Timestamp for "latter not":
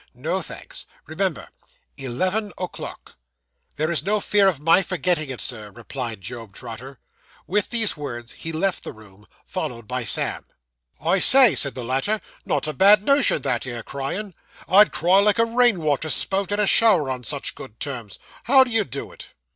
11.83-12.67